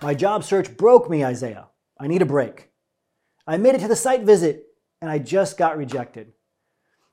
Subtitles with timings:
[0.00, 1.66] My job search broke me, Isaiah.
[1.98, 2.70] I need a break.
[3.48, 4.66] I made it to the site visit
[5.00, 6.32] and I just got rejected.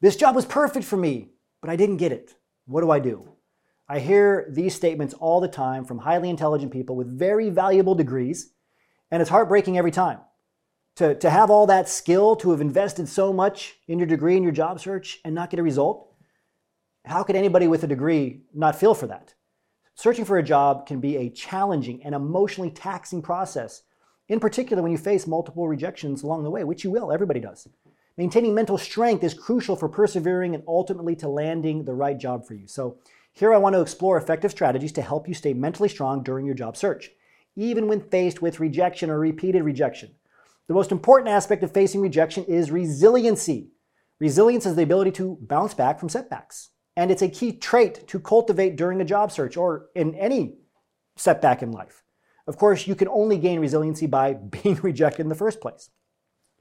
[0.00, 1.30] This job was perfect for me,
[1.60, 2.36] but I didn't get it.
[2.66, 3.32] What do I do?
[3.88, 8.52] I hear these statements all the time from highly intelligent people with very valuable degrees,
[9.10, 10.20] and it's heartbreaking every time.
[10.96, 14.44] To, to have all that skill, to have invested so much in your degree and
[14.44, 16.14] your job search and not get a result,
[17.04, 19.34] how could anybody with a degree not feel for that?
[19.98, 23.82] Searching for a job can be a challenging and emotionally taxing process,
[24.28, 27.66] in particular when you face multiple rejections along the way, which you will, everybody does.
[28.16, 32.54] Maintaining mental strength is crucial for persevering and ultimately to landing the right job for
[32.54, 32.68] you.
[32.68, 32.98] So,
[33.32, 36.54] here I want to explore effective strategies to help you stay mentally strong during your
[36.54, 37.10] job search,
[37.56, 40.14] even when faced with rejection or repeated rejection.
[40.68, 43.72] The most important aspect of facing rejection is resiliency.
[44.20, 46.70] Resilience is the ability to bounce back from setbacks.
[46.98, 50.56] And it's a key trait to cultivate during a job search or in any
[51.14, 52.02] setback in life.
[52.48, 54.32] Of course, you can only gain resiliency by
[54.62, 55.90] being rejected in the first place.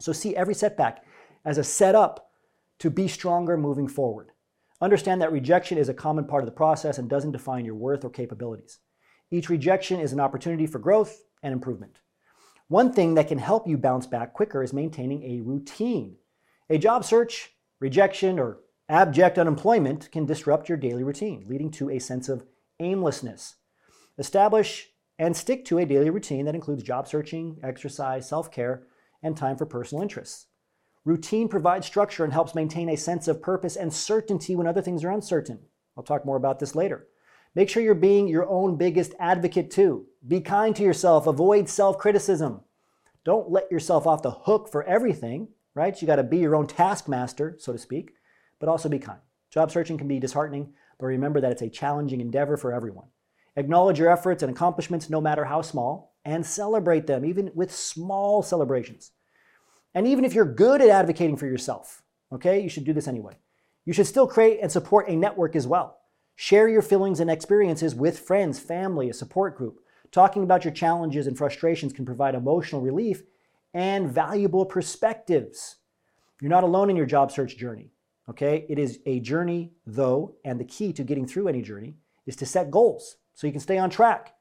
[0.00, 1.04] So see every setback
[1.44, 2.30] as a setup
[2.80, 4.32] to be stronger moving forward.
[4.80, 8.04] Understand that rejection is a common part of the process and doesn't define your worth
[8.04, 8.80] or capabilities.
[9.30, 12.00] Each rejection is an opportunity for growth and improvement.
[12.66, 16.16] One thing that can help you bounce back quicker is maintaining a routine.
[16.68, 21.98] A job search, rejection, or abject unemployment can disrupt your daily routine, leading to a
[21.98, 22.44] sense of
[22.80, 23.56] aimlessness.
[24.18, 28.86] Establish and stick to a daily routine that includes job searching, exercise, self care,
[29.22, 30.46] and time for personal interests.
[31.04, 35.04] Routine provides structure and helps maintain a sense of purpose and certainty when other things
[35.04, 35.60] are uncertain.
[35.96, 37.06] I'll talk more about this later.
[37.54, 40.06] Make sure you're being your own biggest advocate too.
[40.26, 42.62] Be kind to yourself, avoid self criticism.
[43.24, 46.00] Don't let yourself off the hook for everything, right?
[46.00, 48.12] You got to be your own taskmaster, so to speak,
[48.64, 49.20] but also be kind.
[49.50, 53.08] Job searching can be disheartening, but remember that it's a challenging endeavor for everyone.
[53.56, 58.42] Acknowledge your efforts and accomplishments, no matter how small, and celebrate them, even with small
[58.42, 59.10] celebrations.
[59.94, 63.34] And even if you're good at advocating for yourself, okay, you should do this anyway.
[63.84, 65.98] You should still create and support a network as well.
[66.34, 69.80] Share your feelings and experiences with friends, family, a support group.
[70.10, 73.24] Talking about your challenges and frustrations can provide emotional relief
[73.74, 75.76] and valuable perspectives.
[76.40, 77.90] You're not alone in your job search journey,
[78.28, 78.66] okay?
[78.68, 81.96] It is a journey, though, and the key to getting through any journey
[82.26, 84.34] is to set goals so you can stay on track.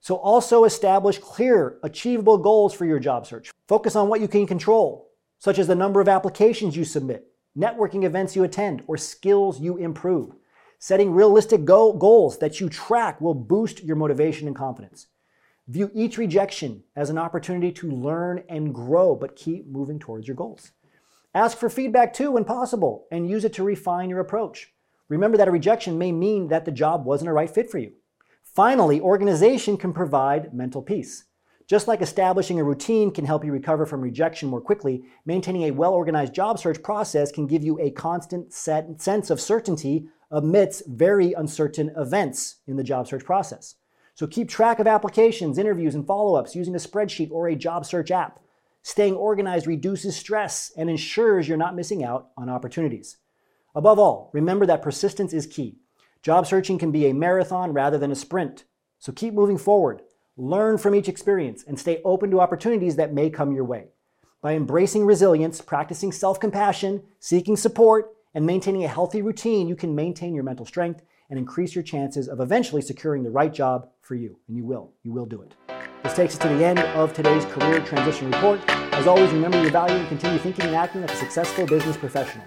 [0.00, 3.50] So also establish clear, achievable goals for your job search.
[3.68, 5.08] Focus on what you can control,
[5.38, 7.26] such as the number of applications you submit,
[7.56, 10.34] networking events you attend, or skills you improve.
[10.78, 15.06] Setting realistic go- goals that you track will boost your motivation and confidence.
[15.68, 20.36] View each rejection as an opportunity to learn and grow, but keep moving towards your
[20.36, 20.72] goals.
[21.34, 24.72] Ask for feedback too when possible and use it to refine your approach.
[25.08, 27.92] Remember that a rejection may mean that the job wasn't a right fit for you.
[28.44, 31.24] Finally, organization can provide mental peace.
[31.66, 35.70] Just like establishing a routine can help you recover from rejection more quickly, maintaining a
[35.72, 41.32] well organized job search process can give you a constant sense of certainty amidst very
[41.32, 43.74] uncertain events in the job search process.
[44.14, 47.84] So keep track of applications, interviews, and follow ups using a spreadsheet or a job
[47.84, 48.38] search app.
[48.86, 53.16] Staying organized reduces stress and ensures you're not missing out on opportunities.
[53.74, 55.78] Above all, remember that persistence is key.
[56.20, 58.64] Job searching can be a marathon rather than a sprint.
[58.98, 60.02] So keep moving forward,
[60.36, 63.86] learn from each experience, and stay open to opportunities that may come your way.
[64.42, 69.94] By embracing resilience, practicing self compassion, seeking support, and maintaining a healthy routine, you can
[69.94, 74.14] maintain your mental strength and increase your chances of eventually securing the right job for
[74.14, 74.38] you.
[74.46, 74.92] And you will.
[75.02, 75.73] You will do it.
[76.04, 78.60] This takes us to the end of today's Career Transition Report.
[78.92, 82.44] As always, remember your value and continue thinking and acting like a successful business professional.